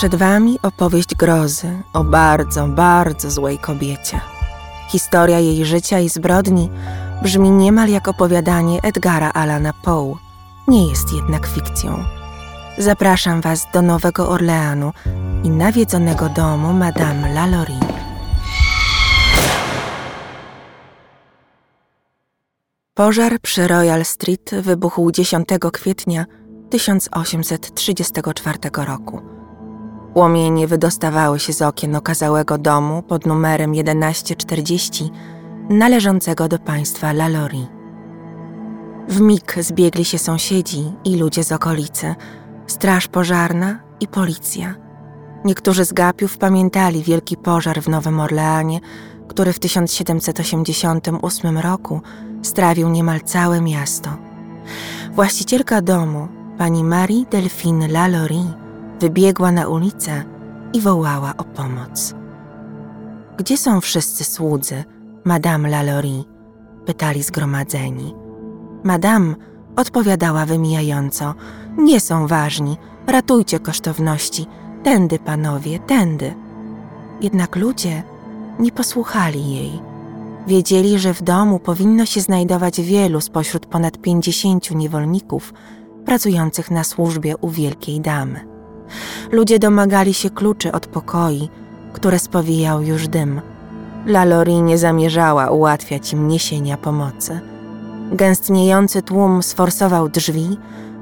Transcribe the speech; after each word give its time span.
Przed 0.00 0.14
wami 0.14 0.58
opowieść 0.62 1.14
grozy 1.14 1.82
o 1.92 2.04
bardzo, 2.04 2.68
bardzo 2.68 3.30
złej 3.30 3.58
kobiecie. 3.58 4.20
Historia 4.88 5.38
jej 5.38 5.64
życia 5.64 5.98
i 5.98 6.08
zbrodni 6.08 6.70
brzmi 7.22 7.50
niemal 7.50 7.88
jak 7.88 8.08
opowiadanie 8.08 8.82
Edgara 8.82 9.30
Alana 9.32 9.72
Poe. 9.84 10.16
Nie 10.68 10.88
jest 10.88 11.12
jednak 11.12 11.46
fikcją. 11.46 12.04
Zapraszam 12.78 13.40
was 13.40 13.66
do 13.72 13.82
Nowego 13.82 14.28
Orleanu 14.28 14.92
i 15.44 15.50
nawiedzonego 15.50 16.28
domu 16.28 16.72
Madame 16.72 17.32
Lalaurie. 17.34 17.80
Pożar 22.94 23.40
przy 23.40 23.68
Royal 23.68 24.04
Street 24.04 24.50
wybuchł 24.62 25.10
10 25.10 25.48
kwietnia 25.72 26.24
1834 26.70 28.58
roku. 28.86 29.39
Płomienie 30.14 30.66
wydostawały 30.66 31.38
się 31.38 31.52
z 31.52 31.62
okien 31.62 31.96
okazałego 31.96 32.58
domu 32.58 33.02
pod 33.02 33.26
numerem 33.26 33.74
1140 33.74 35.10
należącego 35.68 36.48
do 36.48 36.58
państwa 36.58 37.12
Lalaurie. 37.12 37.66
W 39.08 39.20
mig 39.20 39.56
zbiegli 39.60 40.04
się 40.04 40.18
sąsiedzi 40.18 40.92
i 41.04 41.16
ludzie 41.16 41.44
z 41.44 41.52
okolicy, 41.52 42.14
straż 42.66 43.08
pożarna 43.08 43.80
i 44.00 44.08
policja. 44.08 44.74
Niektórzy 45.44 45.84
z 45.84 45.92
gapiów 45.92 46.38
pamiętali 46.38 47.02
wielki 47.02 47.36
pożar 47.36 47.82
w 47.82 47.88
Nowym 47.88 48.20
Orleanie, 48.20 48.80
który 49.28 49.52
w 49.52 49.58
1788 49.58 51.58
roku 51.58 52.00
strawił 52.42 52.88
niemal 52.88 53.20
całe 53.20 53.60
miasto. 53.60 54.10
Właścicielka 55.12 55.82
domu, 55.82 56.28
pani 56.58 56.84
Marie 56.84 57.24
Delphine 57.30 57.88
Lalaurie, 57.88 58.59
wybiegła 59.00 59.52
na 59.52 59.68
ulicę 59.68 60.24
i 60.72 60.80
wołała 60.80 61.34
o 61.36 61.44
pomoc. 61.44 62.14
Gdzie 63.36 63.56
są 63.56 63.80
wszyscy 63.80 64.24
słudzy, 64.24 64.84
Madame 65.24 65.68
Lalaurie? 65.68 66.24
pytali 66.86 67.22
zgromadzeni. 67.22 68.14
Madame 68.84 69.34
odpowiadała 69.76 70.46
wymijająco: 70.46 71.34
Nie 71.78 72.00
są 72.00 72.26
ważni, 72.26 72.76
ratujcie 73.06 73.60
kosztowności, 73.60 74.46
tędy 74.82 75.18
panowie, 75.18 75.78
tędy. 75.78 76.34
Jednak 77.20 77.56
ludzie 77.56 78.02
nie 78.58 78.72
posłuchali 78.72 79.54
jej. 79.54 79.80
Wiedzieli, 80.46 80.98
że 80.98 81.14
w 81.14 81.22
domu 81.22 81.58
powinno 81.58 82.06
się 82.06 82.20
znajdować 82.20 82.80
wielu 82.80 83.20
spośród 83.20 83.66
ponad 83.66 83.98
pięćdziesięciu 83.98 84.74
niewolników 84.76 85.52
pracujących 86.04 86.70
na 86.70 86.84
służbie 86.84 87.36
u 87.36 87.48
wielkiej 87.48 88.00
damy. 88.00 88.49
Ludzie 89.32 89.58
domagali 89.58 90.14
się 90.14 90.30
kluczy 90.30 90.72
od 90.72 90.86
pokoi, 90.86 91.48
które 91.92 92.18
spowijał 92.18 92.82
już 92.82 93.08
dym. 93.08 93.40
Lalori 94.06 94.62
nie 94.62 94.78
zamierzała 94.78 95.50
ułatwiać 95.50 96.12
im 96.12 96.28
niesienia 96.28 96.76
pomocy. 96.76 97.40
Gęstniejący 98.12 99.02
tłum 99.02 99.42
sforsował 99.42 100.08
drzwi, 100.08 100.58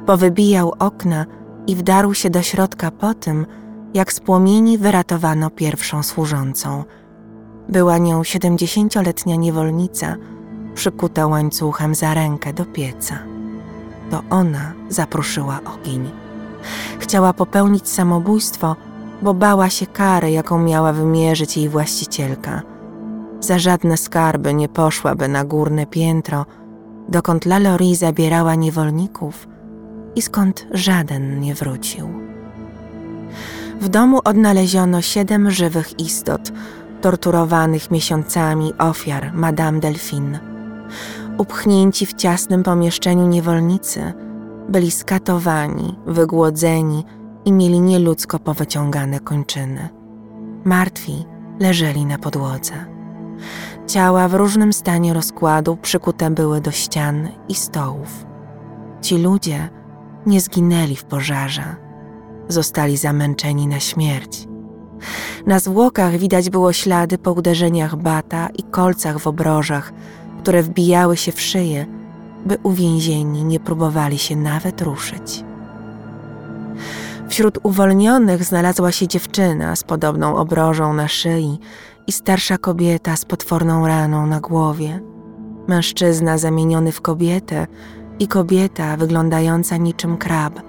powybijał 0.06 0.75
okna 0.78 1.27
i 1.66 1.77
wdarł 1.77 2.14
się 2.14 2.31
do 2.31 2.42
środka 2.42 2.91
po 2.91 3.14
tym, 3.14 3.47
jak 3.94 4.12
z 4.12 4.20
płomieni 4.20 4.78
wyratowano 4.78 5.50
pierwszą 5.50 6.03
służącą. 6.03 6.84
Była 7.69 7.98
nią 7.98 8.25
siedemdziesięcioletnia 8.25 9.36
niewolnica, 9.36 10.16
przykuta 10.75 11.27
łańcuchem 11.27 11.94
za 11.94 12.14
rękę 12.14 12.53
do 12.53 12.64
pieca. 12.64 13.19
To 14.11 14.22
ona 14.31 14.72
zapruszyła 14.89 15.61
ogień. 15.75 16.11
Chciała 16.98 17.32
popełnić 17.32 17.88
samobójstwo, 17.88 18.76
bo 19.22 19.34
bała 19.34 19.70
się 19.70 19.86
kary, 19.86 20.30
jaką 20.30 20.58
miała 20.58 20.92
wymierzyć 20.92 21.56
jej 21.56 21.69
właścicielka. 21.69 22.62
Za 23.41 23.58
żadne 23.58 23.96
skarby 23.96 24.54
nie 24.54 24.68
poszłaby 24.68 25.28
na 25.28 25.44
górne 25.44 25.86
piętro, 25.86 26.47
dokąd 27.08 27.47
Lalaurie 27.47 27.97
zabierała 27.97 28.54
niewolników 28.54 29.48
i 30.16 30.22
skąd 30.22 30.66
żaden 30.70 31.41
nie 31.41 31.54
wrócił. 31.54 32.08
W 33.80 33.88
domu 33.88 34.20
odnaleziono 34.24 35.02
siedem 35.02 35.50
żywych 35.50 36.00
istot, 36.00 36.52
torturowanych 37.00 37.91
miesiącami 37.91 38.72
ofiar 38.78 39.32
Madame 39.34 39.80
Delphine. 39.80 40.41
Upchnięci 41.38 42.06
w 42.06 42.14
ciasnym 42.14 42.62
pomieszczeniu 42.62 43.26
niewolnicy 43.26 44.12
byli 44.68 44.90
skatowani, 44.90 45.98
wygłodzeni 46.06 47.04
i 47.44 47.52
mieli 47.52 47.80
nieludzko 47.80 48.38
powyciągane 48.38 49.20
kończyny. 49.20 49.88
Martwi 50.64 51.24
leżeli 51.60 52.06
na 52.06 52.18
podłodze. 52.18 52.74
Ciała 53.86 54.28
w 54.28 54.34
różnym 54.34 54.72
stanie 54.72 55.14
rozkładu 55.14 55.76
przykute 55.76 56.30
były 56.30 56.60
do 56.60 56.70
ścian 56.70 57.28
i 57.48 57.54
stołów. 57.54 58.26
Ci 59.00 59.18
ludzie 59.18 59.68
nie 60.26 60.40
zginęli 60.40 60.96
w 60.96 61.04
pożarze, 61.04 61.76
zostali 62.48 62.96
zamęczeni 62.96 63.66
na 63.66 63.80
śmierć. 63.80 64.48
Na 65.46 65.58
zwłokach 65.58 66.16
widać 66.16 66.50
było 66.50 66.72
ślady 66.72 67.18
po 67.18 67.32
uderzeniach 67.32 67.96
bata 67.96 68.48
i 68.58 68.62
kolcach 68.62 69.18
w 69.18 69.26
obrożach, 69.26 69.92
które 70.42 70.62
wbijały 70.62 71.16
się 71.16 71.32
w 71.32 71.40
szyję, 71.40 71.86
by 72.48 72.59
uwięzieni 72.62 73.44
nie 73.44 73.60
próbowali 73.60 74.19
się 74.19 74.36
nawet 74.36 74.82
ruszyć. 74.82 75.44
Wśród 77.28 77.59
uwolnionych 77.62 78.44
znalazła 78.44 78.92
się 78.92 79.09
dziewczyna 79.09 79.76
z 79.76 79.84
podobną 79.84 80.36
obrożą 80.36 80.94
na 80.94 81.09
szyi 81.09 81.59
i 82.06 82.12
starsza 82.12 82.59
kobieta 82.59 83.16
z 83.16 83.25
potworną 83.25 83.86
raną 83.86 84.26
na 84.26 84.41
głowie. 84.41 85.00
Mężczyzna 85.69 86.38
zamieniony 86.38 86.92
w 86.92 87.00
kobietę 87.00 87.66
i 88.19 88.28
kobieta 88.28 88.97
wyglądająca 88.97 89.76
niczym 89.76 90.16
krab, 90.16 90.60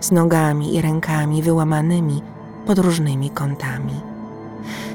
z 0.00 0.12
nogami 0.12 0.74
i 0.74 0.82
rękami 0.82 1.42
wyłamanymi 1.42 2.22
pod 2.66 2.78
różnymi 2.78 3.30
kątami. 3.30 4.00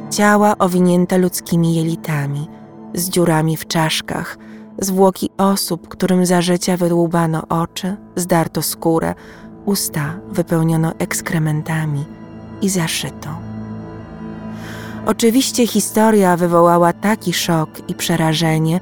Ciała 0.10 0.58
owinięte 0.58 1.18
ludzkimi 1.18 1.75
jelitami, 1.75 2.48
z 2.94 3.10
dziurami 3.10 3.58
w 3.58 3.68
czaszkach, 3.68 4.38
zwłoki 4.80 5.30
osób, 5.38 5.88
którym 5.88 6.26
za 6.26 6.42
życia 6.42 6.78
wydłubano 6.78 7.48
oczy, 7.50 7.96
zdarto 8.16 8.62
skórę, 8.62 9.16
usta 9.66 10.20
wypełniono 10.32 10.94
ekskrementami 11.00 12.06
i 12.62 12.70
zaszyto. 12.70 13.30
Oczywiście 15.06 15.68
historia 15.68 16.38
wywołała 16.38 16.94
taki 16.94 17.34
szok 17.34 17.70
i 17.90 17.96
przerażenie, 17.96 18.80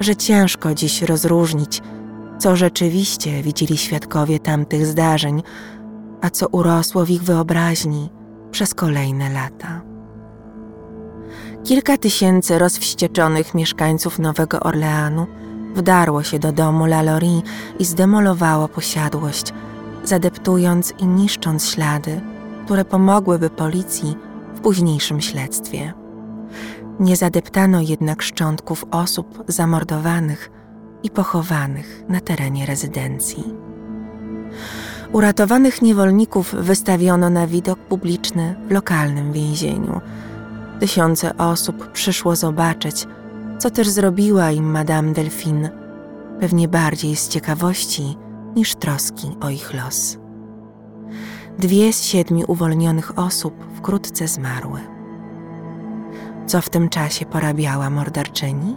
że 0.00 0.16
ciężko 0.16 0.74
dziś 0.74 1.02
rozróżnić, 1.02 1.82
co 2.38 2.56
rzeczywiście 2.56 3.42
widzieli 3.42 3.76
świadkowie 3.78 4.38
tamtych 4.38 4.86
zdarzeń, 4.86 5.42
a 6.20 6.30
co 6.30 6.48
urosło 6.48 7.04
w 7.04 7.10
ich 7.10 7.22
wyobraźni 7.22 8.10
przez 8.50 8.74
kolejne 8.74 9.30
lata. 9.30 9.87
Kilka 11.64 11.98
tysięcy 11.98 12.58
rozwścieczonych 12.58 13.54
mieszkańców 13.54 14.18
Nowego 14.18 14.60
Orleanu 14.60 15.26
wdarło 15.74 16.22
się 16.22 16.38
do 16.38 16.52
domu 16.52 16.86
Lalaurie 16.86 17.42
i 17.78 17.84
zdemolowało 17.84 18.68
posiadłość, 18.68 19.52
zadeptując 20.04 20.94
i 20.98 21.06
niszcząc 21.06 21.66
ślady, 21.66 22.20
które 22.64 22.84
pomogłyby 22.84 23.50
policji 23.50 24.16
w 24.54 24.60
późniejszym 24.60 25.20
śledztwie. 25.20 25.92
Nie 27.00 27.16
zadeptano 27.16 27.80
jednak 27.80 28.22
szczątków 28.22 28.84
osób 28.90 29.44
zamordowanych 29.48 30.50
i 31.02 31.10
pochowanych 31.10 32.04
na 32.08 32.20
terenie 32.20 32.66
rezydencji. 32.66 33.44
Uratowanych 35.12 35.82
niewolników 35.82 36.54
wystawiono 36.54 37.30
na 37.30 37.46
widok 37.46 37.78
publiczny 37.78 38.54
w 38.68 38.72
lokalnym 38.72 39.32
więzieniu. 39.32 40.00
Tysiące 40.80 41.36
osób 41.36 41.92
przyszło 41.92 42.36
zobaczyć, 42.36 43.06
co 43.58 43.70
też 43.70 43.88
zrobiła 43.88 44.50
im 44.50 44.70
Madame 44.70 45.12
Delphine, 45.12 45.70
pewnie 46.40 46.68
bardziej 46.68 47.16
z 47.16 47.28
ciekawości 47.28 48.16
niż 48.56 48.74
troski 48.74 49.36
o 49.40 49.50
ich 49.50 49.74
los. 49.74 50.18
Dwie 51.58 51.92
z 51.92 52.02
siedmiu 52.02 52.44
uwolnionych 52.48 53.18
osób 53.18 53.54
wkrótce 53.74 54.28
zmarły. 54.28 54.80
Co 56.46 56.60
w 56.60 56.70
tym 56.70 56.88
czasie 56.88 57.26
porabiała 57.26 57.90
morderczyni? 57.90 58.76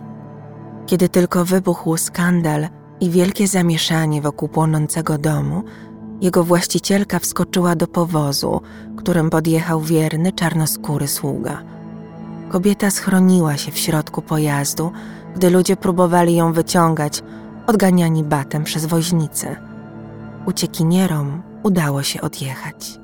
Kiedy 0.85 1.09
tylko 1.09 1.45
wybuchł 1.45 1.97
skandal 1.97 2.67
i 2.99 3.09
wielkie 3.09 3.47
zamieszanie 3.47 4.21
wokół 4.21 4.49
płonącego 4.49 5.17
domu, 5.17 5.63
jego 6.21 6.43
właścicielka 6.43 7.19
wskoczyła 7.19 7.75
do 7.75 7.87
powozu, 7.87 8.61
którym 8.97 9.29
podjechał 9.29 9.81
wierny 9.81 10.31
czarnoskóry 10.31 11.07
sługa. 11.07 11.63
Kobieta 12.51 12.91
schroniła 12.91 13.57
się 13.57 13.71
w 13.71 13.77
środku 13.77 14.21
pojazdu, 14.21 14.91
gdy 15.35 15.49
ludzie 15.49 15.75
próbowali 15.77 16.35
ją 16.35 16.53
wyciągać, 16.53 17.23
odganiani 17.67 18.23
batem 18.23 18.63
przez 18.63 18.85
woźnicę. 18.85 19.55
Uciekinierom 20.45 21.41
udało 21.63 22.03
się 22.03 22.21
odjechać. 22.21 22.99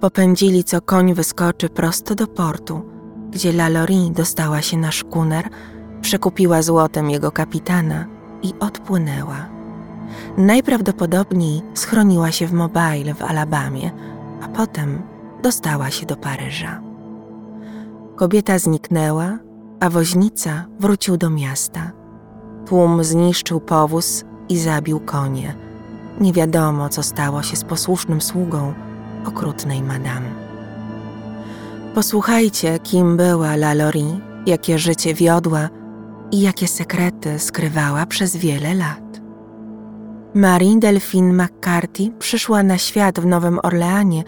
popędzili 0.00 0.64
co 0.64 0.80
koń 0.80 1.14
wyskoczy 1.14 1.68
prosto 1.68 2.14
do 2.14 2.26
portu, 2.26 2.82
gdzie 3.30 3.52
Lalaurie 3.52 4.10
dostała 4.10 4.62
się 4.62 4.76
na 4.76 4.92
szkuner, 4.92 5.48
przekupiła 6.00 6.62
złotem 6.62 7.10
jego 7.10 7.32
kapitana 7.32 8.06
i 8.42 8.52
odpłynęła. 8.60 9.46
Najprawdopodobniej 10.36 11.62
schroniła 11.74 12.32
się 12.32 12.46
w 12.46 12.52
Mobile 12.52 13.14
w 13.14 13.22
Alabamie, 13.22 13.90
a 14.42 14.48
potem 14.48 15.02
dostała 15.42 15.90
się 15.90 16.06
do 16.06 16.16
Paryża. 16.16 16.93
Kobieta 18.16 18.58
zniknęła, 18.58 19.38
a 19.80 19.90
woźnica 19.90 20.66
wrócił 20.80 21.16
do 21.16 21.30
miasta. 21.30 21.92
Tłum 22.66 23.04
zniszczył 23.04 23.60
powóz 23.60 24.24
i 24.48 24.58
zabił 24.58 25.00
konie. 25.00 25.54
Nie 26.20 26.32
wiadomo, 26.32 26.88
co 26.88 27.02
stało 27.02 27.42
się 27.42 27.56
z 27.56 27.64
posłusznym 27.64 28.20
sługą 28.20 28.74
okrutnej 29.26 29.82
madame. 29.82 30.44
Posłuchajcie, 31.94 32.78
kim 32.78 33.16
była 33.16 33.56
Lalaurie, 33.56 34.20
jakie 34.46 34.78
życie 34.78 35.14
wiodła 35.14 35.68
i 36.30 36.40
jakie 36.40 36.68
sekrety 36.68 37.38
skrywała 37.38 38.06
przez 38.06 38.36
wiele 38.36 38.74
lat. 38.74 39.20
Marie 40.34 40.78
Delphine 40.78 41.44
McCarthy 41.44 42.10
przyszła 42.18 42.62
na 42.62 42.78
świat 42.78 43.20
w 43.20 43.26
Nowym 43.26 43.58
Orleanie 43.62 44.24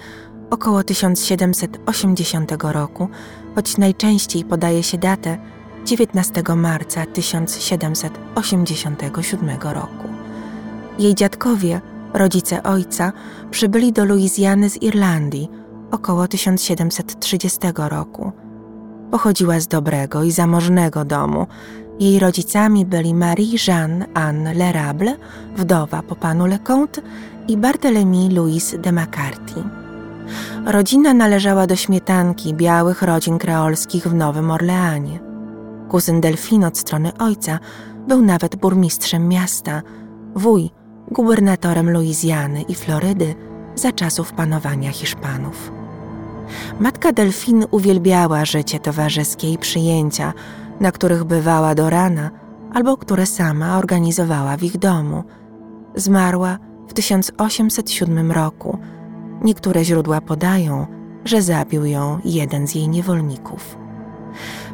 około 0.50 0.83
1780 0.83 2.53
roku, 2.62 3.09
choć 3.56 3.79
najczęściej 3.79 4.44
podaje 4.44 4.82
się 4.82 4.99
datę 4.99 5.38
19 5.85 6.43
marca 6.56 7.06
1787 7.06 9.50
roku. 9.62 10.08
Jej 10.99 11.14
dziadkowie, 11.14 11.81
rodzice 12.14 12.62
ojca, 12.62 13.12
przybyli 13.50 13.93
do 13.93 14.05
Luizjany 14.05 14.70
z 14.70 14.82
Irlandii 14.82 15.49
około 15.91 16.29
1730 16.29 17.58
roku. 17.76 18.32
Pochodziła 19.11 19.61
z 19.61 19.67
dobrego 19.67 20.23
i 20.23 20.31
zamożnego 20.31 21.05
domu. 21.05 21.47
Jej 22.00 22.19
rodzicami 22.19 22.87
byli 22.87 23.14
Marie-Jeanne 23.14 24.06
Anne 24.14 24.55
Lerable, 24.55 25.17
wdowa 25.56 26.02
po 26.02 26.17
panu 26.17 26.47
Leconte 26.47 27.02
i 27.49 27.56
Barthélemy 27.56 28.35
Louis 28.35 28.75
de 28.79 28.93
McCarthy. 28.93 29.86
Rodzina 30.67 31.14
należała 31.14 31.67
do 31.67 31.76
śmietanki 31.76 32.55
białych 32.55 33.02
rodzin 33.02 33.38
kreolskich 33.38 34.06
w 34.06 34.14
Nowym 34.14 34.50
Orleanie. 34.50 35.20
Kuzyn 35.88 36.20
Delfin 36.20 36.64
od 36.64 36.78
strony 36.78 37.12
ojca 37.19 37.58
był 38.08 38.23
nawet 38.23 38.56
burmistrzem 38.56 39.28
miasta, 39.28 39.82
wuj 40.34 40.70
gubernatorem 41.11 41.90
Luizjany 41.90 42.62
i 42.62 42.75
Florydy 42.75 43.34
za 43.75 43.93
czasów 43.93 44.32
panowania 44.32 44.90
Hiszpanów. 44.90 45.73
Matka 46.81 47.12
Delfin 47.12 47.64
uwielbiała 47.70 48.44
życie 48.44 48.81
towarzyskie 48.81 49.52
i 49.52 49.58
przyjęcia, 49.58 50.32
na 50.81 50.93
których 50.93 51.25
bywała 51.25 51.75
do 51.75 51.90
rana 51.90 52.31
albo 52.73 52.96
które 52.96 53.26
sama 53.26 53.78
organizowała 53.78 54.56
w 54.56 54.62
ich 54.62 54.78
domu. 54.78 55.25
Zmarła 55.94 56.58
w 56.88 56.93
1807 56.93 58.32
roku. 58.32 58.78
Niektóre 59.47 59.85
źródła 59.85 60.21
podają, 60.21 60.87
że 61.25 61.43
zabił 61.43 61.85
ją 61.85 62.19
jeden 62.25 62.67
z 62.69 62.75
jej 62.75 62.89
niewolników. 62.89 63.79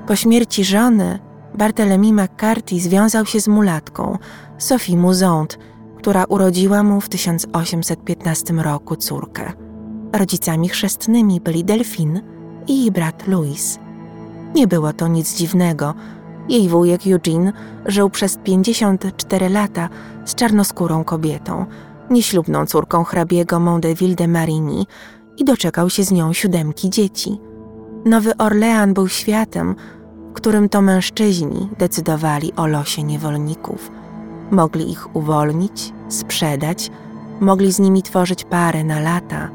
Po 0.06 0.16
śmierci 0.16 0.64
żony 0.64 1.18
Barthélemy 1.58 2.12
McCarthy 2.12 2.80
związał 2.80 3.26
się 3.26 3.40
z 3.40 3.48
mulatką 3.48 4.18
Sophie 4.58 4.96
Mouzont, 4.96 5.58
która 5.98 6.24
urodziła 6.24 6.82
mu 6.82 7.00
w 7.00 7.08
1815 7.08 8.54
roku 8.54 8.96
córkę. 8.96 9.52
Rodzicami 10.12 10.68
chrzestnymi 10.68 11.40
byli 11.40 11.64
Delphine 11.64 12.20
i 12.66 12.80
jej 12.80 12.90
brat 12.90 13.26
Louis. 13.26 13.78
Nie 14.54 14.66
było 14.66 14.92
to 14.92 15.08
nic 15.08 15.36
dziwnego. 15.36 15.94
Jej 16.48 16.68
wujek 16.68 17.00
Eugene 17.06 17.52
żył 17.86 18.10
przez 18.10 18.36
54 18.36 19.48
lata 19.48 19.88
z 20.24 20.34
czarnoskórą 20.34 21.04
kobietą, 21.04 21.66
nieślubną 22.10 22.66
córką 22.66 23.04
hrabiego 23.04 23.60
Mondeville 23.60 24.14
de 24.14 24.28
Marigny 24.28 24.84
i 25.36 25.44
doczekał 25.44 25.90
się 25.90 26.04
z 26.04 26.12
nią 26.12 26.32
siódemki 26.32 26.90
dzieci. 26.90 27.38
Nowy 28.04 28.36
Orlean 28.36 28.94
był 28.94 29.08
światem, 29.08 29.76
w 30.30 30.32
którym 30.32 30.68
to 30.68 30.82
mężczyźni 30.82 31.68
decydowali 31.78 32.52
o 32.56 32.66
losie 32.66 33.02
niewolników. 33.02 33.90
Mogli 34.50 34.90
ich 34.90 35.16
uwolnić, 35.16 35.92
sprzedać, 36.08 36.90
mogli 37.40 37.72
z 37.72 37.78
nimi 37.78 38.02
tworzyć 38.02 38.44
pary 38.44 38.84
na 38.84 39.00
lata 39.00 39.50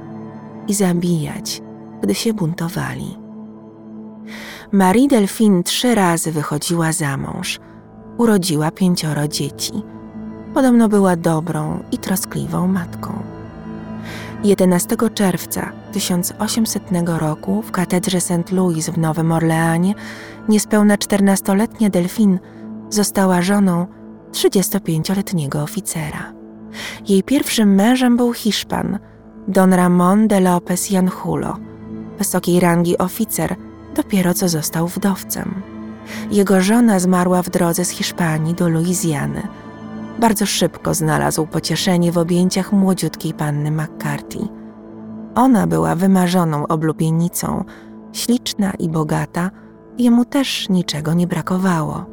i 0.67 0.73
zabijać, 0.73 1.61
gdy 2.01 2.15
się 2.15 2.33
buntowali. 2.33 3.17
Marie 4.71 5.07
Delphine 5.07 5.63
trzy 5.63 5.95
razy 5.95 6.31
wychodziła 6.31 6.91
za 6.91 7.17
mąż. 7.17 7.59
Urodziła 8.17 8.71
pięcioro 8.71 9.27
dzieci. 9.27 9.73
Podobno 10.53 10.89
była 10.89 11.15
dobrą 11.15 11.79
i 11.91 11.97
troskliwą 11.97 12.67
matką. 12.67 13.23
11 14.43 14.95
czerwca 15.13 15.71
1800 15.91 16.83
roku 17.17 17.61
w 17.61 17.71
katedrze 17.71 18.21
St. 18.21 18.51
Louis 18.51 18.89
w 18.89 18.97
Nowym 18.97 19.31
Orleanie 19.31 19.93
niespełna 20.49 20.95
14-letnia 20.95 21.89
Delphine 21.89 22.39
została 22.89 23.41
żoną 23.41 23.87
35-letniego 24.31 25.63
oficera. 25.63 26.33
Jej 27.07 27.23
pierwszym 27.23 27.75
mężem 27.75 28.17
był 28.17 28.33
Hiszpan, 28.33 28.99
Don 29.47 29.73
Ramon 29.73 30.27
de 30.27 30.39
López 30.39 30.89
Janjulo, 30.89 31.57
wysokiej 32.17 32.59
rangi 32.59 32.97
oficer, 32.97 33.55
dopiero 33.95 34.33
co 34.33 34.49
został 34.49 34.87
wdowcem. 34.87 35.61
Jego 36.31 36.61
żona 36.61 36.99
zmarła 36.99 37.41
w 37.41 37.49
drodze 37.49 37.85
z 37.85 37.89
Hiszpanii 37.89 38.53
do 38.53 38.69
Luizjany. 38.69 39.47
Bardzo 40.19 40.45
szybko 40.45 40.93
znalazł 40.93 41.47
pocieszenie 41.47 42.11
w 42.11 42.17
objęciach 42.17 42.71
młodziutkiej 42.71 43.33
panny 43.33 43.71
McCarthy. 43.71 44.39
Ona 45.35 45.67
była 45.67 45.95
wymarzoną 45.95 46.67
oblubienicą, 46.67 47.63
śliczna 48.13 48.71
i 48.71 48.89
bogata, 48.89 49.51
jemu 49.97 50.25
też 50.25 50.69
niczego 50.69 51.13
nie 51.13 51.27
brakowało. 51.27 52.05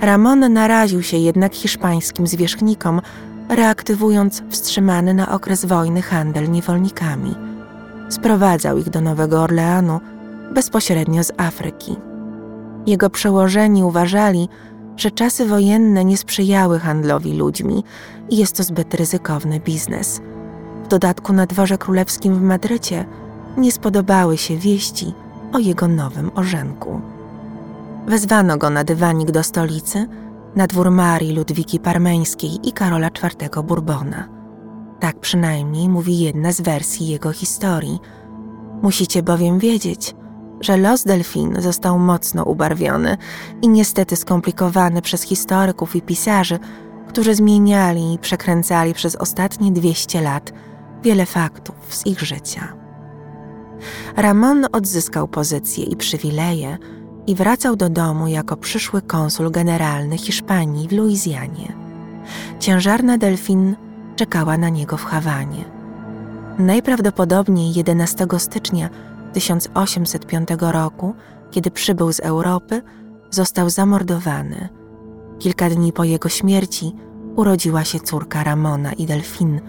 Ramon 0.00 0.52
naraził 0.52 1.02
się 1.02 1.16
jednak 1.16 1.54
hiszpańskim 1.54 2.26
zwierzchnikom, 2.26 3.00
reaktywując 3.48 4.42
wstrzymany 4.50 5.14
na 5.14 5.32
okres 5.32 5.64
wojny 5.64 6.02
handel 6.02 6.50
niewolnikami. 6.50 7.34
Sprowadzał 8.08 8.78
ich 8.78 8.90
do 8.90 9.00
Nowego 9.00 9.42
Orleanu 9.42 10.00
bezpośrednio 10.54 11.24
z 11.24 11.32
Afryki. 11.36 11.96
Jego 12.86 13.10
przełożeni 13.10 13.84
uważali, 13.84 14.48
że 15.02 15.10
czasy 15.10 15.46
wojenne 15.46 16.04
nie 16.04 16.16
sprzyjały 16.16 16.78
handlowi 16.78 17.32
ludźmi 17.32 17.84
i 18.30 18.36
jest 18.36 18.56
to 18.56 18.62
zbyt 18.62 18.94
ryzykowny 18.94 19.60
biznes. 19.60 20.20
W 20.84 20.88
dodatku 20.88 21.32
na 21.32 21.46
dworze 21.46 21.78
królewskim 21.78 22.34
w 22.34 22.42
Madrycie 22.42 23.04
nie 23.56 23.72
spodobały 23.72 24.38
się 24.38 24.56
wieści 24.56 25.14
o 25.52 25.58
jego 25.58 25.88
nowym 25.88 26.30
orzenku. 26.34 27.00
Wezwano 28.06 28.58
go 28.58 28.70
na 28.70 28.84
dywanik 28.84 29.30
do 29.30 29.42
stolicy, 29.42 30.06
na 30.56 30.66
dwór 30.66 30.90
Marii 30.90 31.32
Ludwiki 31.36 31.80
Parmeńskiej 31.80 32.68
i 32.68 32.72
Karola 32.72 33.08
IV 33.08 33.62
Bourbona. 33.64 34.28
Tak 35.00 35.20
przynajmniej 35.20 35.88
mówi 35.88 36.18
jedna 36.18 36.52
z 36.52 36.60
wersji 36.60 37.08
jego 37.08 37.32
historii. 37.32 37.98
Musicie 38.82 39.22
bowiem 39.22 39.58
wiedzieć, 39.58 40.14
że 40.62 40.76
los 40.76 41.04
Delfin 41.04 41.56
został 41.62 41.98
mocno 41.98 42.44
ubarwiony 42.44 43.16
i 43.62 43.68
niestety 43.68 44.16
skomplikowany 44.16 45.02
przez 45.02 45.22
historyków 45.22 45.96
i 45.96 46.02
pisarzy, 46.02 46.58
którzy 47.08 47.34
zmieniali 47.34 48.14
i 48.14 48.18
przekręcali 48.18 48.94
przez 48.94 49.16
ostatnie 49.16 49.72
200 49.72 50.20
lat 50.20 50.52
wiele 51.02 51.26
faktów 51.26 51.74
z 51.88 52.06
ich 52.06 52.20
życia. 52.20 52.72
Ramon 54.16 54.66
odzyskał 54.72 55.28
pozycje 55.28 55.84
i 55.84 55.96
przywileje 55.96 56.78
i 57.26 57.34
wracał 57.34 57.76
do 57.76 57.88
domu 57.88 58.26
jako 58.26 58.56
przyszły 58.56 59.02
konsul 59.02 59.50
generalny 59.50 60.18
Hiszpanii 60.18 60.88
w 60.88 60.92
Luizjanie. 60.92 61.72
Ciężarna 62.60 63.18
Delfin 63.18 63.76
czekała 64.16 64.58
na 64.58 64.68
niego 64.68 64.96
w 64.96 65.04
Hawanie. 65.04 65.64
Najprawdopodobniej 66.58 67.74
11 67.74 68.26
stycznia 68.38 68.90
1805 69.32 70.48
roku, 70.60 71.14
kiedy 71.50 71.70
przybył 71.70 72.12
z 72.12 72.20
Europy, 72.20 72.82
został 73.30 73.70
zamordowany. 73.70 74.68
Kilka 75.38 75.70
dni 75.70 75.92
po 75.92 76.04
jego 76.04 76.28
śmierci 76.28 76.92
urodziła 77.36 77.84
się 77.84 78.00
córka 78.00 78.44
Ramona 78.44 78.92
i 78.92 79.06
Delfin 79.06 79.60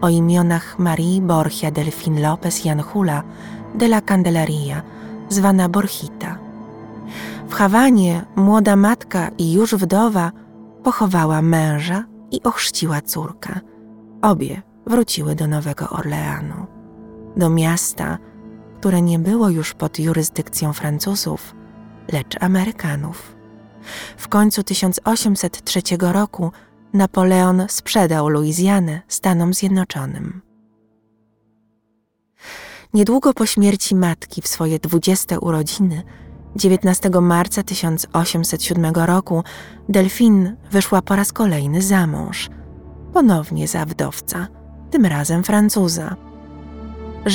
o 0.00 0.08
imionach 0.08 0.78
Marii 0.78 1.20
Borgia 1.20 1.70
Delfin 1.70 2.22
López 2.22 2.64
Janjula 2.64 3.22
de 3.74 3.86
la 3.86 4.00
Candelaria, 4.00 4.82
zwana 5.28 5.68
Borchita. 5.68 6.38
W 7.48 7.54
Hawanie 7.54 8.24
młoda 8.36 8.76
matka 8.76 9.30
i 9.38 9.52
już 9.52 9.74
wdowa 9.74 10.32
pochowała 10.82 11.42
męża 11.42 12.04
i 12.30 12.42
ochrzciła 12.42 13.00
córkę. 13.00 13.60
Obie 14.22 14.62
wróciły 14.86 15.34
do 15.34 15.46
Nowego 15.46 15.88
Orleanu. 15.88 16.66
do 17.36 17.50
miasta, 17.50 18.18
które 18.86 19.02
nie 19.02 19.18
było 19.18 19.48
już 19.48 19.74
pod 19.74 19.98
jurysdykcją 19.98 20.72
Francuzów, 20.72 21.54
lecz 22.12 22.42
Amerykanów. 22.42 23.36
W 24.16 24.28
końcu 24.28 24.62
1803 24.62 25.80
roku 26.00 26.52
Napoleon 26.92 27.62
sprzedał 27.68 28.28
Luizjanę 28.28 29.02
Stanom 29.08 29.54
Zjednoczonym. 29.54 30.42
Niedługo 32.94 33.34
po 33.34 33.46
śmierci 33.46 33.94
matki 33.94 34.42
w 34.42 34.48
swoje 34.48 34.78
dwudzieste 34.78 35.40
urodziny, 35.40 36.02
19 36.56 37.10
marca 37.10 37.62
1807 37.62 38.94
roku, 38.94 39.44
Delphine 39.88 40.56
wyszła 40.70 41.02
po 41.02 41.16
raz 41.16 41.32
kolejny 41.32 41.82
za 41.82 42.06
mąż, 42.06 42.50
ponownie 43.12 43.68
za 43.68 43.84
wdowca, 43.84 44.48
tym 44.90 45.06
razem 45.06 45.44
Francuza. 45.44 46.16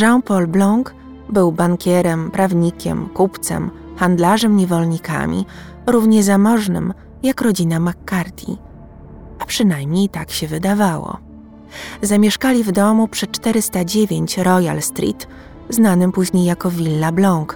Jean-Paul 0.02 0.48
Blanc 0.48 1.01
był 1.32 1.52
bankierem, 1.52 2.32
prawnikiem, 2.32 3.10
kupcem, 3.10 3.72
handlarzem 3.96 4.56
niewolnikami, 4.58 5.46
równie 5.88 6.24
zamożnym 6.24 6.94
jak 7.24 7.42
rodzina 7.42 7.80
McCarthy. 7.80 8.58
A 9.40 9.46
przynajmniej 9.46 10.10
tak 10.10 10.32
się 10.32 10.48
wydawało. 10.48 11.18
Zamieszkali 12.02 12.64
w 12.64 12.72
domu 12.72 13.08
przy 13.08 13.28
409 13.28 14.38
Royal 14.38 14.82
Street, 14.82 15.28
znanym 15.70 16.12
później 16.12 16.46
jako 16.46 16.72
Villa 16.72 17.12
Blanc, 17.12 17.50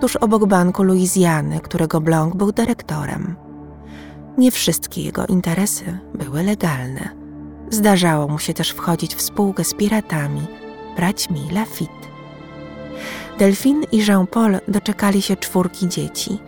tuż 0.00 0.16
obok 0.16 0.46
banku 0.46 0.82
Luizjany, 0.82 1.60
którego 1.60 2.00
Blanc 2.00 2.34
był 2.34 2.52
dyrektorem. 2.52 3.36
Nie 4.38 4.50
wszystkie 4.50 5.02
jego 5.02 5.26
interesy 5.26 5.98
były 6.14 6.42
legalne. 6.42 7.08
Zdarzało 7.70 8.28
mu 8.28 8.38
się 8.38 8.54
też 8.54 8.70
wchodzić 8.70 9.14
w 9.14 9.22
spółkę 9.22 9.64
z 9.64 9.74
piratami, 9.74 10.46
braćmi 10.96 11.40
Lafitte. 11.52 12.09
Delphine 13.38 13.86
i 13.92 14.06
Jean-Paul 14.06 14.58
doczekali 14.68 15.22
się 15.22 15.36
czwórki 15.36 15.88
dzieci, 15.88 16.38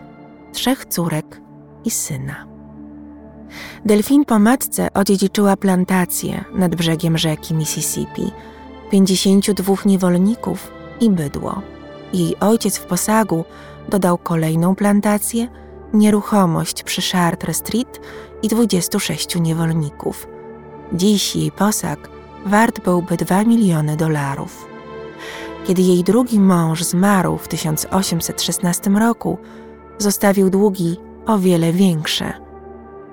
trzech 0.52 0.84
córek 0.84 1.40
i 1.84 1.90
syna. 1.90 2.46
Delphine 3.84 4.24
po 4.24 4.38
matce 4.38 4.88
odziedziczyła 4.94 5.56
plantację 5.56 6.44
nad 6.54 6.74
brzegiem 6.74 7.18
rzeki 7.18 7.54
Mississippi, 7.54 8.30
52 8.90 9.74
niewolników 9.84 10.70
i 11.00 11.10
bydło. 11.10 11.62
Jej 12.12 12.36
ojciec 12.40 12.78
w 12.78 12.84
posagu 12.84 13.44
dodał 13.88 14.18
kolejną 14.18 14.74
plantację, 14.74 15.48
nieruchomość 15.94 16.82
przy 16.82 17.02
Chartres 17.02 17.56
Street 17.56 18.00
i 18.42 18.48
26 18.48 19.40
niewolników. 19.40 20.26
Dziś 20.92 21.36
jej 21.36 21.52
posag 21.52 22.08
wart 22.46 22.80
byłby 22.80 23.16
2 23.16 23.44
miliony 23.44 23.96
dolarów. 23.96 24.71
Kiedy 25.64 25.82
jej 25.82 26.04
drugi 26.04 26.40
mąż 26.40 26.82
zmarł 26.82 27.36
w 27.36 27.48
1816 27.48 28.90
roku, 28.90 29.38
zostawił 29.98 30.50
długi 30.50 30.96
o 31.26 31.38
wiele 31.38 31.72
większe. 31.72 32.32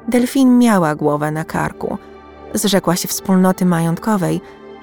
Delfin 0.07 0.57
miała 0.57 0.95
głowę 0.95 1.31
na 1.31 1.43
karku, 1.45 1.97
zrzekła 2.53 2.95
się 2.95 3.07
wspólnoty 3.07 3.65
majątkowej 3.65 4.41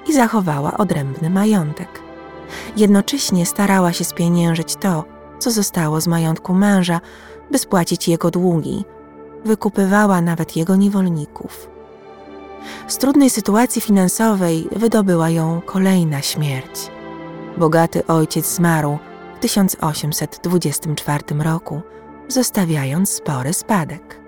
i 0.09 0.13
zachowała 0.13 0.77
odrębny 0.77 1.31
majątek. 1.31 1.89
Jednocześnie 2.77 3.47
starała 3.47 3.93
się 3.93 4.05
spieniężyć 4.05 4.77
to, 4.77 5.05
co 5.39 5.51
zostało 5.51 6.01
z 6.01 6.07
majątku 6.07 6.55
męża, 6.55 7.01
by 7.51 7.59
spłacić 7.59 8.09
jego 8.09 8.31
długi. 8.31 8.85
Wykupywała 9.45 10.21
nawet 10.21 10.57
jego 10.57 10.77
niewolników. 10.77 11.71
Z 12.89 12.99
trudnej 12.99 13.31
sytuacji 13.31 13.83
finansowej 13.83 14.69
wydobyła 14.77 15.31
ją 15.31 15.61
kolejna 15.67 16.23
śmierć. 16.23 16.96
Bogaty 17.57 18.07
ojciec 18.07 18.55
zmarł 18.55 18.99
w 19.37 19.39
1824 19.41 21.25
roku, 21.39 21.83
zostawiając 22.29 23.11
spory 23.11 23.53
spadek. 23.53 24.21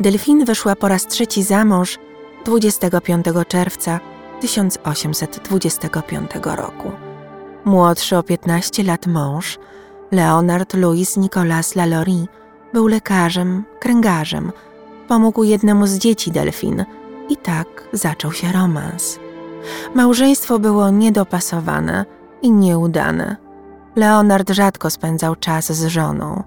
Delfin 0.00 0.44
wyszła 0.44 0.76
po 0.76 0.88
raz 0.88 1.06
trzeci 1.06 1.42
za 1.42 1.64
mąż 1.64 1.98
25 2.44 3.26
czerwca 3.48 4.00
1825 4.40 6.30
roku. 6.44 6.92
Młodszy 7.64 8.16
o 8.16 8.22
15 8.22 8.82
lat 8.82 9.06
mąż, 9.06 9.58
Leonard 10.12 10.74
Louis 10.74 11.16
Nicolas 11.16 11.74
Lalaurie, 11.74 12.26
był 12.72 12.86
lekarzem, 12.86 13.64
kręgarzem. 13.80 14.52
Pomógł 15.08 15.44
jednemu 15.44 15.86
z 15.86 15.98
dzieci 15.98 16.30
Delfin 16.30 16.84
i 17.28 17.36
tak 17.36 17.88
zaczął 17.92 18.32
się 18.32 18.52
romans. 18.52 19.18
Małżeństwo 19.94 20.58
było 20.58 20.90
niedopasowane 20.90 22.04
i 22.42 22.50
nieudane. 22.50 23.36
Leonard 23.96 24.50
rzadko 24.50 24.90
spędzał 24.90 25.36
czas 25.36 25.72
z 25.72 25.86
żoną. 25.86 26.42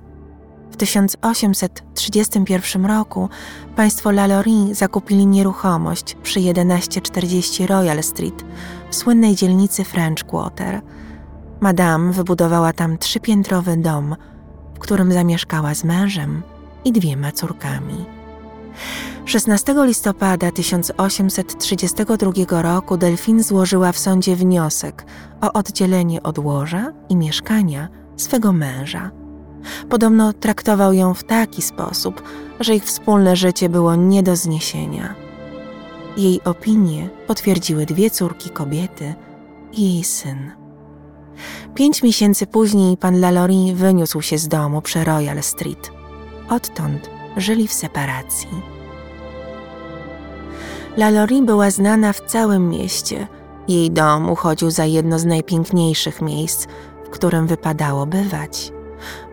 W 0.71 0.77
1831 0.77 2.85
roku 2.85 3.29
państwo 3.75 4.11
Lalaurie 4.11 4.75
zakupili 4.75 5.27
nieruchomość 5.27 6.17
przy 6.23 6.39
1140 6.39 7.67
Royal 7.67 8.03
Street 8.03 8.45
w 8.89 8.95
słynnej 8.95 9.35
dzielnicy 9.35 9.83
French 9.83 10.23
Quarter. 10.23 10.81
Madame 11.61 12.11
wybudowała 12.11 12.73
tam 12.73 12.97
trzypiętrowy 12.97 13.77
dom, 13.77 14.15
w 14.75 14.79
którym 14.79 15.11
zamieszkała 15.11 15.75
z 15.75 15.83
mężem 15.83 16.41
i 16.85 16.91
dwiema 16.91 17.31
córkami. 17.31 18.05
16 19.27 19.85
listopada 19.85 20.51
1832 20.51 22.61
roku 22.61 22.97
Delfin 22.97 23.43
złożyła 23.43 23.91
w 23.91 23.99
sądzie 23.99 24.35
wniosek 24.35 25.05
o 25.41 25.53
oddzielenie 25.53 26.23
od 26.23 26.39
łoża 26.39 26.93
i 27.09 27.15
mieszkania 27.15 27.87
swego 28.17 28.53
męża. 28.53 29.11
Podobno 29.89 30.33
traktował 30.33 30.93
ją 30.93 31.13
w 31.13 31.23
taki 31.23 31.61
sposób, 31.61 32.23
że 32.59 32.75
ich 32.75 32.83
wspólne 32.83 33.35
życie 33.35 33.69
było 33.69 33.95
nie 33.95 34.23
do 34.23 34.35
zniesienia. 34.35 35.15
Jej 36.17 36.43
opinię 36.43 37.09
potwierdziły 37.27 37.85
dwie 37.85 38.09
córki 38.09 38.49
kobiety 38.49 39.13
i 39.73 39.93
jej 39.93 40.03
syn. 40.03 40.51
Pięć 41.75 42.03
miesięcy 42.03 42.47
później 42.47 42.97
pan 42.97 43.19
Lalaurie 43.19 43.75
wyniósł 43.75 44.21
się 44.21 44.37
z 44.37 44.47
domu 44.47 44.81
przy 44.81 45.03
Royal 45.03 45.43
Street. 45.43 45.91
Odtąd 46.49 47.09
żyli 47.37 47.67
w 47.67 47.73
separacji. 47.73 48.76
Lalaurie 50.97 51.41
była 51.41 51.71
znana 51.71 52.13
w 52.13 52.21
całym 52.21 52.69
mieście. 52.69 53.27
Jej 53.67 53.91
dom 53.91 54.29
uchodził 54.29 54.71
za 54.71 54.85
jedno 54.85 55.19
z 55.19 55.25
najpiękniejszych 55.25 56.21
miejsc, 56.21 56.67
w 57.05 57.09
którym 57.09 57.47
wypadało 57.47 58.05
bywać. 58.05 58.71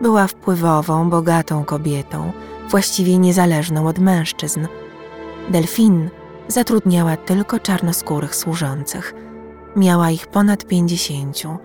Była 0.01 0.27
wpływową, 0.27 1.09
bogatą 1.09 1.63
kobietą, 1.63 2.31
właściwie 2.69 3.17
niezależną 3.17 3.87
od 3.87 3.99
mężczyzn. 3.99 4.67
Delfin 5.49 6.09
zatrudniała 6.47 7.17
tylko 7.17 7.59
czarnoskórych 7.59 8.35
służących. 8.35 9.13
Miała 9.75 10.11
ich 10.11 10.27
ponad 10.27 10.65
pięćdziesięciu. 10.65 11.57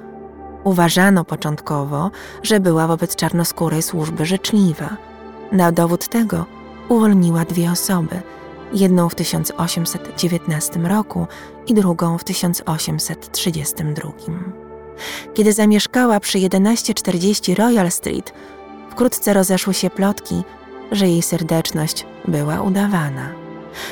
Uważano 0.65 1.25
początkowo, 1.25 2.11
że 2.43 2.61
była 2.61 2.87
wobec 2.87 3.17
czarnoskórej 3.17 3.83
służby 3.83 4.27
życzliwa. 4.27 4.97
Na 5.53 5.73
dowód 5.73 6.09
tego 6.09 6.47
uwolniła 6.89 7.45
dwie 7.45 7.71
osoby, 7.71 8.23
jedną 8.73 9.09
w 9.09 9.15
1819 9.15 10.81
roku 10.81 11.27
i 11.67 11.75
drugą 11.75 12.19
w 12.19 12.25
1832. 12.25 14.13
Kiedy 15.35 15.53
zamieszkała 15.53 16.21
przy 16.21 16.33
1140 16.33 17.55
Royal 17.55 17.91
Street, 17.91 18.33
wkrótce 18.91 19.33
rozeszły 19.33 19.75
się 19.75 19.91
plotki, 19.91 20.43
że 20.93 21.09
jej 21.09 21.23
serdeczność 21.23 22.07
była 22.29 22.61
udawana. 22.61 23.33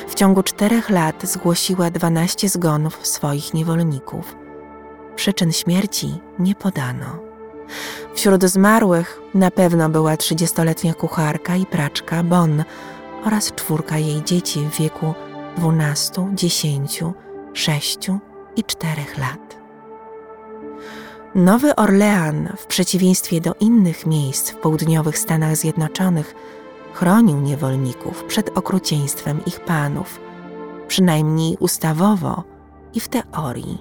W 0.07 0.15
ciągu 0.15 0.43
czterech 0.43 0.89
lat 0.89 1.15
zgłosiła 1.23 1.91
12 1.91 2.49
zgonów 2.49 3.07
swoich 3.07 3.53
niewolników. 3.53 4.35
Przyczyn 5.15 5.51
śmierci 5.51 6.19
nie 6.39 6.55
podano. 6.55 7.05
Wśród 8.13 8.43
zmarłych 8.43 9.21
na 9.33 9.51
pewno 9.51 9.89
była 9.89 10.15
30-letnia 10.15 10.93
kucharka 10.93 11.55
i 11.55 11.65
praczka 11.65 12.23
Bon 12.23 12.63
oraz 13.25 13.51
czwórka 13.51 13.97
jej 13.97 14.23
dzieci 14.23 14.59
w 14.59 14.77
wieku 14.77 15.13
12, 15.57 16.27
10, 16.33 17.03
6 17.53 17.97
i 18.55 18.63
4 18.63 19.01
lat. 19.17 19.59
Nowy 21.35 21.75
Orlean, 21.75 22.53
w 22.57 22.65
przeciwieństwie 22.65 23.41
do 23.41 23.53
innych 23.59 24.05
miejsc 24.05 24.51
w 24.51 24.55
południowych 24.55 25.17
Stanach 25.17 25.55
Zjednoczonych, 25.55 26.35
chronił 26.93 27.41
niewolników 27.41 28.23
przed 28.23 28.57
okrucieństwem 28.57 29.45
ich 29.45 29.59
panów, 29.59 30.19
przynajmniej 30.87 31.57
ustawowo 31.59 32.43
i 32.93 32.99
w 32.99 33.07
teorii. 33.07 33.77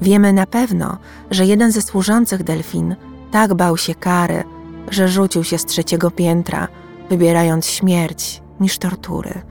Wiemy 0.00 0.32
na 0.32 0.46
pewno, 0.46 0.98
że 1.30 1.46
jeden 1.46 1.72
ze 1.72 1.82
służących 1.82 2.42
delfin 2.42 2.96
tak 3.30 3.54
bał 3.54 3.76
się 3.76 3.94
kary, 3.94 4.44
że 4.90 5.08
rzucił 5.08 5.44
się 5.44 5.58
z 5.58 5.64
trzeciego 5.64 6.10
piętra, 6.10 6.68
wybierając 7.10 7.66
śmierć 7.66 8.42
niż 8.60 8.78
tortury. 8.78 9.42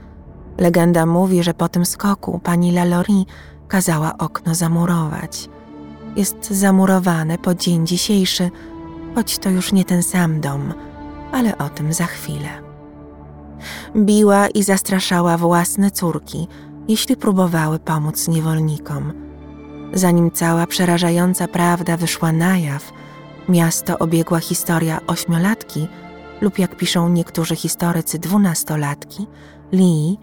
Legenda 0.58 1.06
mówi, 1.06 1.42
że 1.42 1.54
po 1.54 1.68
tym 1.68 1.86
skoku 1.86 2.40
pani 2.42 2.72
Lalaurie 2.72 3.24
kazała 3.68 4.18
okno 4.18 4.54
zamurować. 4.54 5.48
Jest 6.16 6.50
zamurowane 6.50 7.38
po 7.38 7.54
dzień 7.54 7.86
dzisiejszy, 7.86 8.50
choć 9.14 9.38
to 9.38 9.50
już 9.50 9.72
nie 9.72 9.84
ten 9.84 10.02
sam 10.02 10.40
dom, 10.40 10.74
ale 11.32 11.58
o 11.58 11.68
tym 11.68 11.92
za 11.92 12.04
chwilę. 12.04 12.48
Biła 13.96 14.48
i 14.48 14.62
zastraszała 14.62 15.38
własne 15.38 15.90
córki, 15.90 16.48
jeśli 16.88 17.16
próbowały 17.16 17.78
pomóc 17.78 18.28
niewolnikom. 18.28 19.12
Zanim 19.92 20.30
cała 20.30 20.66
przerażająca 20.66 21.48
prawda 21.48 21.96
wyszła 21.96 22.32
na 22.32 22.58
jaw, 22.58 22.92
miasto 23.48 23.98
obiegła 23.98 24.40
historia 24.40 25.00
ośmiolatki 25.06 25.88
lub 26.42 26.58
jak 26.58 26.76
piszą 26.76 27.08
niektórzy 27.08 27.56
historycy 27.56 28.18
dwunastolatki, 28.18 29.26
Lee, 29.72 30.18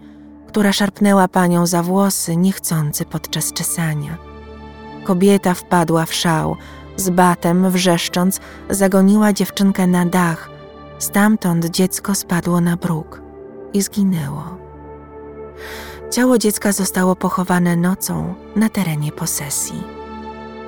która 0.48 0.72
szarpnęła 0.72 1.28
panią 1.28 1.66
za 1.66 1.82
włosy 1.82 2.36
niechcący 2.36 3.04
podczas 3.04 3.52
czesania. 3.52 4.18
Kobieta 5.04 5.54
wpadła 5.54 6.06
w 6.06 6.14
szał, 6.14 6.56
z 6.96 7.10
batem 7.10 7.70
wrzeszcząc 7.70 8.40
zagoniła 8.70 9.32
dziewczynkę 9.32 9.86
na 9.86 10.06
dach, 10.06 10.50
stamtąd 10.98 11.66
dziecko 11.66 12.14
spadło 12.14 12.60
na 12.60 12.76
bruk 12.76 13.22
i 13.72 13.82
zginęło. 13.82 14.58
Ciało 16.10 16.38
dziecka 16.38 16.72
zostało 16.72 17.16
pochowane 17.16 17.76
nocą 17.76 18.34
na 18.56 18.68
terenie 18.68 19.12
posesji. 19.12 19.82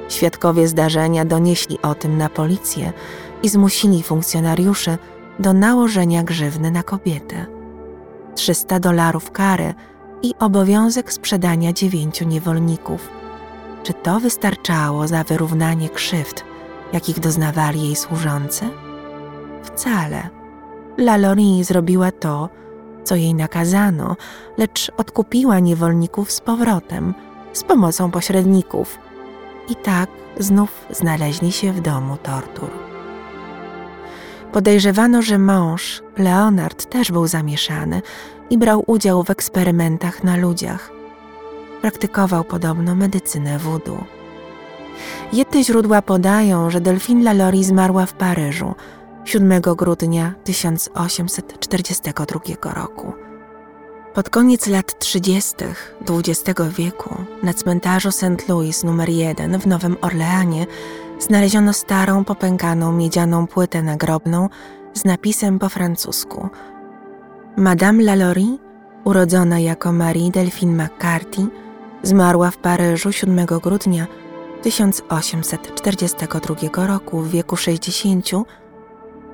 Świadkowie 0.09 0.69
zdarzenia 0.69 1.25
donieśli 1.25 1.83
o 1.83 1.95
tym 1.95 2.19
na 2.19 2.29
policję 2.29 2.93
i 3.43 3.49
zmusili 3.49 4.03
funkcjonariuszy 4.03 4.99
do 5.39 5.53
nałożenia 5.53 6.23
grzywny 6.23 6.71
na 6.71 6.83
kobietę. 6.83 7.47
300 8.35 8.81
dolarów 8.81 9.31
kary 9.31 9.75
i 10.23 10.35
obowiązek 10.39 11.13
sprzedania 11.13 11.73
dziewięciu 11.73 12.25
niewolników. 12.25 13.09
Czy 13.83 13.93
to 13.93 14.21
wystarczało 14.21 15.09
za 15.09 15.25
wyrównanie 15.25 15.89
krzywd, 15.89 16.45
jakich 16.93 17.21
doznawali 17.21 17.83
jej 17.83 17.97
służący? 17.97 18.65
Wcale. 19.63 20.29
Lalaurie 20.99 21.65
zrobiła 21.65 22.11
to, 22.11 22.49
co 23.05 23.17
jej 23.17 23.35
nakazano, 23.35 24.17
lecz 24.59 24.93
odkupiła 24.97 25.59
niewolników 25.59 26.33
z 26.33 26.41
powrotem, 26.41 27.15
z 27.53 27.65
pomocą 27.65 28.11
pośredników. 28.11 28.99
I 29.69 29.77
tak 29.77 30.11
znów 30.39 30.87
znaleźli 30.91 31.53
się 31.53 31.73
w 31.73 31.81
domu 31.81 32.17
tortur. 32.17 32.92
Podejrzewano, 34.53 35.23
że 35.23 35.39
mąż, 35.39 36.03
Leonard, 36.19 36.91
też 36.91 37.13
był 37.13 37.27
zamieszany 37.27 38.03
i 38.51 38.59
brał 38.59 38.85
udział 38.87 39.23
w 39.23 39.31
eksperymentach 39.31 40.25
na 40.25 40.37
ludziach. 40.37 40.91
Praktykował 41.81 42.45
podobno 42.45 42.95
medycynę 42.95 43.59
voodoo. 43.59 44.05
Jedne 45.33 45.65
źródła 45.65 46.03
podają, 46.03 46.71
że 46.71 46.81
Delphine 46.81 47.25
Lalaurie 47.25 47.65
zmarła 47.65 48.07
w 48.07 48.13
Paryżu 48.13 48.75
7 49.25 49.61
grudnia 49.61 50.35
1842 50.45 52.73
roku. 52.73 53.22
Pod 54.15 54.31
koniec 54.31 54.67
lat 54.67 54.99
30. 54.99 55.55
XX 56.09 56.61
wieku 56.77 57.25
na 57.43 57.55
cmentarzu 57.55 58.13
St. 58.13 58.49
Louis 58.49 58.85
nr 58.85 59.09
1 59.09 59.59
w 59.59 59.67
Nowym 59.67 59.97
Orleanie 60.01 60.67
znaleziono 61.19 61.73
starą, 61.73 62.25
popękaną 62.25 62.93
miedzianą 62.93 63.47
płytę 63.47 63.83
nagrobną 63.83 64.49
z 64.95 65.05
napisem 65.05 65.59
po 65.59 65.69
francusku. 65.69 66.49
Madame 67.57 68.03
Lalaurie, 68.03 68.59
urodzona 69.05 69.59
jako 69.59 69.93
Marie 69.93 70.31
Delphine 70.31 70.85
McCarthy, 70.85 71.47
zmarła 72.03 72.51
w 72.51 72.57
Paryżu 72.57 73.13
7 73.13 73.47
grudnia 73.47 74.07
1842 74.63 76.87
roku 76.87 77.21
w 77.21 77.31
wieku 77.31 77.57
60 77.57 78.31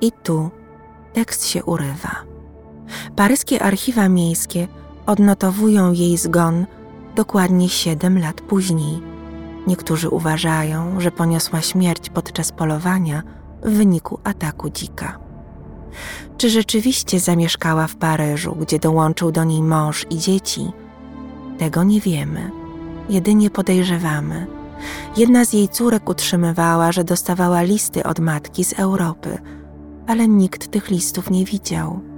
i 0.01 0.11
tu 0.11 0.49
tekst 1.13 1.47
się 1.47 1.63
urywa. 1.63 2.28
Paryskie 3.15 3.63
archiwa 3.63 4.09
miejskie 4.09 4.67
odnotowują 5.05 5.93
jej 5.93 6.17
zgon 6.17 6.65
dokładnie 7.15 7.69
7 7.69 8.19
lat 8.19 8.41
później. 8.41 9.01
Niektórzy 9.67 10.09
uważają, 10.09 10.99
że 10.99 11.11
poniosła 11.11 11.61
śmierć 11.61 12.09
podczas 12.09 12.51
polowania 12.51 13.23
w 13.63 13.71
wyniku 13.71 14.19
ataku 14.23 14.69
dzika. 14.69 15.19
Czy 16.37 16.49
rzeczywiście 16.49 17.19
zamieszkała 17.19 17.87
w 17.87 17.95
Paryżu, 17.95 18.55
gdzie 18.55 18.79
dołączył 18.79 19.31
do 19.31 19.43
niej 19.43 19.61
mąż 19.61 20.05
i 20.09 20.17
dzieci? 20.17 20.71
Tego 21.57 21.83
nie 21.83 22.01
wiemy, 22.01 22.51
jedynie 23.09 23.49
podejrzewamy. 23.49 24.47
Jedna 25.17 25.45
z 25.45 25.53
jej 25.53 25.69
córek 25.69 26.09
utrzymywała, 26.09 26.91
że 26.91 27.03
dostawała 27.03 27.61
listy 27.61 28.03
od 28.03 28.19
matki 28.19 28.63
z 28.63 28.73
Europy, 28.73 29.37
ale 30.07 30.27
nikt 30.27 30.71
tych 30.71 30.89
listów 30.89 31.29
nie 31.31 31.45
widział. 31.45 32.08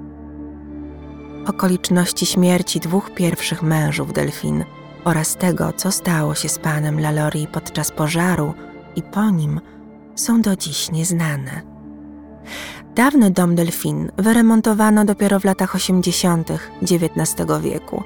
Okoliczności 1.47 2.25
śmierci 2.25 2.79
dwóch 2.79 3.11
pierwszych 3.13 3.63
mężów 3.63 4.13
Delfin 4.13 4.65
oraz 5.03 5.35
tego, 5.35 5.73
co 5.73 5.91
stało 5.91 6.35
się 6.35 6.49
z 6.49 6.59
panem 6.59 6.99
Lalaurie 6.99 7.47
podczas 7.47 7.91
pożaru 7.91 8.53
i 8.95 9.01
po 9.01 9.29
nim, 9.29 9.61
są 10.15 10.41
do 10.41 10.55
dziś 10.55 10.91
nieznane. 10.91 11.61
Dawny 12.95 13.31
dom 13.31 13.55
Delfin 13.55 14.11
wyremontowano 14.17 15.05
dopiero 15.05 15.39
w 15.39 15.45
latach 15.45 15.75
80. 15.75 16.51
XIX 16.81 17.35
wieku. 17.61 18.03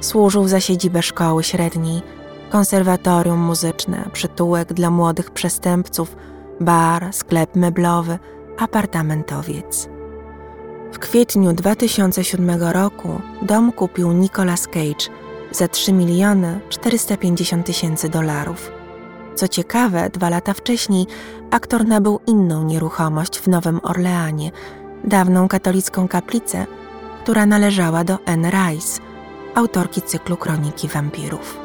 Służył 0.00 0.48
za 0.48 0.60
siedzibę 0.60 1.02
szkoły 1.02 1.44
średniej, 1.44 2.02
konserwatorium 2.50 3.38
muzyczne, 3.38 4.10
przytułek 4.12 4.72
dla 4.72 4.90
młodych 4.90 5.30
przestępców, 5.30 6.16
bar, 6.60 7.08
sklep 7.12 7.56
meblowy, 7.56 8.18
apartamentowiec. 8.58 9.88
W 10.92 10.98
kwietniu 10.98 11.52
2007 11.52 12.62
roku 12.62 13.20
dom 13.42 13.72
kupił 13.72 14.12
Nicolas 14.12 14.66
Cage 14.66 15.10
za 15.50 15.68
3 15.68 15.92
miliony 15.92 16.60
450 16.68 17.66
tysięcy 17.66 18.08
dolarów. 18.08 18.72
Co 19.34 19.48
ciekawe, 19.48 20.10
dwa 20.12 20.30
lata 20.30 20.54
wcześniej 20.54 21.06
aktor 21.50 21.86
nabył 21.86 22.20
inną 22.26 22.64
nieruchomość 22.64 23.38
w 23.38 23.48
Nowym 23.48 23.80
Orleanie, 23.82 24.50
dawną 25.04 25.48
katolicką 25.48 26.08
kaplicę, 26.08 26.66
która 27.22 27.46
należała 27.46 28.04
do 28.04 28.18
Anne 28.26 28.50
Rice, 28.50 29.00
autorki 29.54 30.02
cyklu 30.02 30.36
Kroniki 30.36 30.88
Wampirów. 30.88 31.58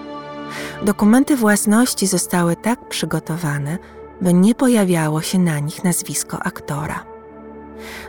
Dokumenty 0.81 1.35
własności 1.35 2.07
zostały 2.07 2.55
tak 2.55 2.89
przygotowane, 2.89 3.77
by 4.21 4.33
nie 4.33 4.55
pojawiało 4.55 5.21
się 5.21 5.39
na 5.39 5.59
nich 5.59 5.83
nazwisko 5.83 6.43
aktora. 6.43 7.14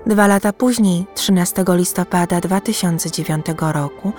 Dwa 0.07 0.27
lata 0.27 0.53
później, 0.53 1.07
13 1.15 1.65
listopada 1.69 2.41
2009 2.41 3.47
roku, 3.59 4.13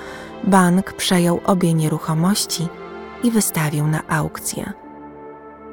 bank 0.44 0.94
przejął 0.94 1.40
obie 1.46 1.74
nieruchomości 1.74 2.68
i 3.24 3.32
wystawił 3.32 3.88
na 3.88 4.08
aukcję. 4.08 4.74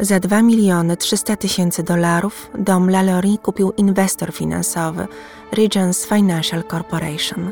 Za 0.00 0.20
2 0.20 0.42
miliony 0.42 0.96
300 0.96 1.36
tysięcy 1.36 1.82
dolarów 1.82 2.50
dom 2.58 2.90
Lalaurie 2.90 3.38
kupił 3.38 3.72
inwestor 3.76 4.32
finansowy 4.32 5.06
Regents 5.52 6.06
Financial 6.06 6.64
Corporation. 6.64 7.50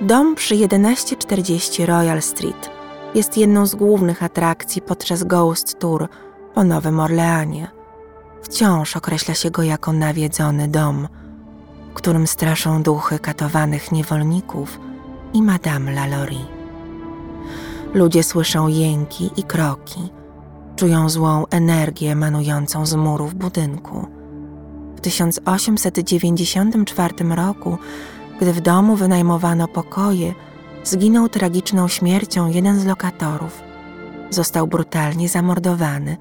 Dom 0.00 0.34
przy 0.34 0.54
1140 0.54 1.86
Royal 1.86 2.22
Street 2.22 2.70
jest 3.14 3.36
jedną 3.36 3.66
z 3.66 3.74
głównych 3.74 4.22
atrakcji 4.22 4.82
podczas 4.82 5.24
Ghost 5.24 5.78
Tour 5.78 6.08
po 6.54 6.64
Nowym 6.64 7.00
Orleanie. 7.00 7.81
Wciąż 8.42 8.96
określa 8.96 9.34
się 9.34 9.50
go 9.50 9.62
jako 9.62 9.92
nawiedzony 9.92 10.68
dom, 10.68 11.08
w 11.90 11.94
którym 11.94 12.26
straszą 12.26 12.82
duchy 12.82 13.18
katowanych 13.18 13.92
niewolników 13.92 14.80
i 15.32 15.42
Madame 15.42 15.92
Lalaurie. 15.92 16.46
Ludzie 17.94 18.22
słyszą 18.22 18.68
jęki 18.68 19.30
i 19.36 19.42
kroki, 19.42 20.00
czują 20.76 21.08
złą 21.08 21.46
energię 21.46 22.12
emanującą 22.12 22.86
z 22.86 22.94
murów 22.94 23.34
budynku. 23.34 24.06
W 24.96 25.00
1894 25.00 27.14
roku, 27.34 27.78
gdy 28.40 28.52
w 28.52 28.60
domu 28.60 28.96
wynajmowano 28.96 29.68
pokoje, 29.68 30.34
zginął 30.84 31.28
tragiczną 31.28 31.88
śmiercią 31.88 32.48
jeden 32.48 32.80
z 32.80 32.84
lokatorów. 32.84 33.62
Został 34.30 34.66
brutalnie 34.66 35.28
zamordowany, 35.28 36.16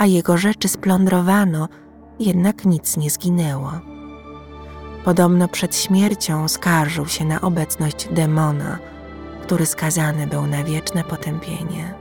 a 0.00 0.06
jego 0.06 0.36
rzeczy 0.36 0.68
splądrowano, 0.68 1.68
jednak 2.18 2.64
nic 2.64 2.96
nie 2.96 3.10
zginęło. 3.10 3.72
Podobno 5.04 5.48
przed 5.48 5.76
śmiercią 5.76 6.48
skarżył 6.48 7.06
się 7.06 7.24
na 7.24 7.40
obecność 7.40 8.08
demona, 8.10 8.78
który 9.42 9.66
skazany 9.66 10.26
był 10.26 10.46
na 10.46 10.64
wieczne 10.64 11.04
potępienie. 11.04 11.94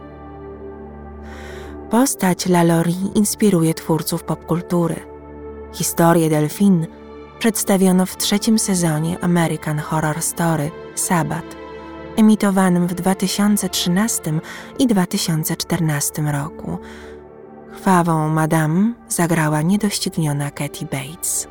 Postać 1.89 2.45
Lalaurie 2.45 3.11
inspiruje 3.15 3.73
twórców 3.73 4.23
popkultury. 4.23 4.95
Historię 5.73 6.29
Delfin 6.29 6.87
przedstawiono 7.39 8.05
w 8.05 8.17
trzecim 8.17 8.59
sezonie 8.59 9.17
American 9.21 9.79
Horror 9.79 10.21
Story 10.21 10.71
Sabat 10.95 11.59
emitowanym 12.19 12.87
w 12.87 12.93
2013 12.93 14.33
i 14.79 14.87
2014 14.87 16.21
roku. 16.21 16.77
Krwawą 17.79 18.29
Madame 18.29 18.93
zagrała 19.07 19.61
niedościgniona 19.61 20.51
Katie 20.51 20.85
Bates. 20.85 21.47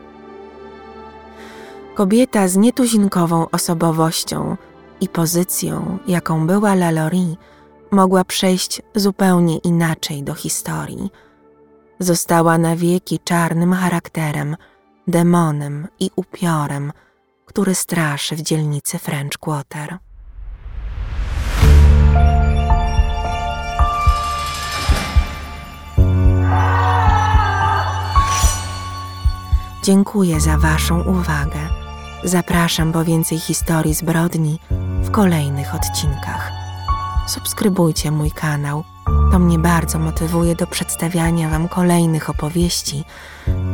Kobieta 1.95 2.49
z 2.49 2.57
nietuzinkową 2.57 3.51
osobowością 3.51 4.57
i 5.01 5.09
pozycją, 5.09 5.99
jaką 6.07 6.47
była 6.47 6.75
Lalaurie, 6.75 7.37
mogła 7.91 8.25
przejść 8.25 8.83
zupełnie 8.95 9.59
inaczej 9.59 10.23
do 10.23 10.35
historii. 10.35 11.11
Została 11.99 12.59
na 12.59 12.77
wieki 12.77 13.19
czarnym 13.25 13.73
charakterem, 13.73 14.57
demonem 15.07 15.88
i 16.01 16.11
upiorem, 16.17 16.93
który 17.47 17.75
straszy 17.75 18.37
w 18.37 18.43
dzielnicy 18.43 18.99
French 18.99 19.38
Quarter. 19.38 19.99
Dziękuję 29.88 30.40
za 30.40 30.59
Waszą 30.59 31.03
uwagę. 31.03 31.59
Zapraszam 32.24 32.92
po 32.92 33.05
więcej 33.05 33.38
historii 33.38 33.94
zbrodni 33.94 34.59
w 35.03 35.11
kolejnych 35.11 35.74
odcinkach. 35.74 36.53
Subskrybujcie 37.27 38.11
mój 38.11 38.31
kanał. 38.31 38.85
To 39.33 39.38
mnie 39.38 39.59
bardzo 39.59 39.98
motywuje 39.98 40.55
do 40.55 40.66
przedstawiania 40.66 41.48
Wam 41.48 41.68
kolejnych 41.68 42.31
opowieści 42.31 43.05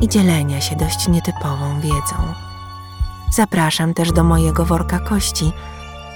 i 0.00 0.08
dzielenia 0.08 0.60
się 0.60 0.76
dość 0.76 1.08
nietypową 1.08 1.80
wiedzą. 1.80 2.16
Zapraszam 3.32 3.94
też 3.94 4.12
do 4.12 4.24
mojego 4.24 4.64
worka 4.64 4.98
kości, 4.98 5.52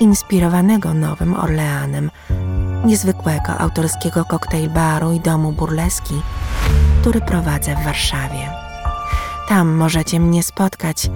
inspirowanego 0.01 0.95
Nowym 0.95 1.35
Orleanem, 1.35 2.11
niezwykłego 2.85 3.59
autorskiego 3.59 4.25
koktajl 4.25 4.71
baru 4.71 5.13
i 5.13 5.21
domu 5.21 5.53
burleski, 5.53 6.23
który 7.01 7.21
prowadzę 7.21 7.77
w 7.77 7.85
Warszawie. 7.85 8.68
Tam 9.49 9.69
możecie 9.69 10.21
mnie 10.21 10.43
spotkać 10.43 11.11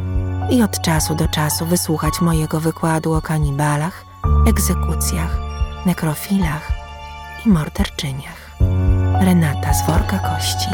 i 0.51 0.63
od 0.63 0.81
czasu 0.81 1.15
do 1.15 1.29
czasu 1.29 1.67
wysłuchać 1.67 2.21
mojego 2.21 2.61
wykładu 2.61 3.13
o 3.13 3.23
kanibalach, 3.23 4.05
egzekucjach, 4.49 5.39
nekrofilach 5.87 6.73
i 7.47 7.49
morderczyniach. 7.49 8.51
Renata 9.21 9.75
z 9.75 9.87
worka 9.87 10.19
kości. 10.19 10.69